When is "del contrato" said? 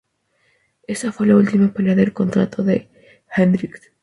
1.93-2.63